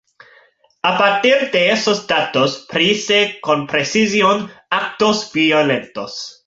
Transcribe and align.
A 0.81 0.97
partir 1.01 1.51
de 1.51 1.69
esos 1.69 2.07
datos 2.07 2.65
predice 2.67 3.37
con 3.39 3.67
precisión 3.67 4.49
actos 4.71 5.31
violentos. 5.31 6.39